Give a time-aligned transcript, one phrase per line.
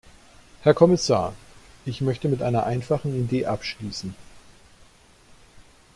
[0.63, 1.35] Herr Kommissar,
[1.85, 4.15] ich möchte mit einer einfachen Idee abschließen.